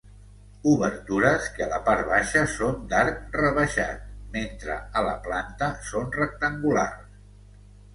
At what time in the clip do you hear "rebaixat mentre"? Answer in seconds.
3.45-4.83